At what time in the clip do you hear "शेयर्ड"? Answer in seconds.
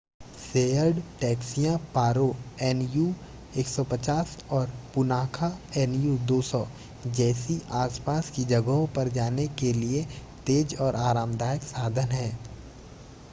0.35-0.99